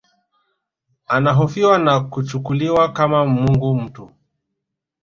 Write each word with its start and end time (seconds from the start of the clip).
Anahofiwa 1.07 1.77
na 1.79 1.99
kuchukuliwa 1.99 2.91
kama 2.93 3.25
mungu 3.25 3.75
mtu 3.75 4.11